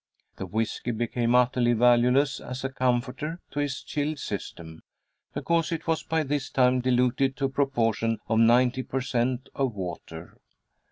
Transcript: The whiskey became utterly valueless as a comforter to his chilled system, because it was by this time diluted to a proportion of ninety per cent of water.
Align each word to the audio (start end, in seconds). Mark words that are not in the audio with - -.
The 0.37 0.47
whiskey 0.47 0.89
became 0.89 1.35
utterly 1.35 1.73
valueless 1.73 2.39
as 2.39 2.63
a 2.63 2.69
comforter 2.73 3.39
to 3.51 3.59
his 3.59 3.83
chilled 3.83 4.17
system, 4.17 4.81
because 5.35 5.71
it 5.71 5.85
was 5.85 6.01
by 6.01 6.23
this 6.23 6.49
time 6.49 6.79
diluted 6.81 7.37
to 7.37 7.45
a 7.45 7.49
proportion 7.49 8.17
of 8.27 8.39
ninety 8.39 8.81
per 8.81 9.01
cent 9.01 9.49
of 9.53 9.75
water. 9.75 10.39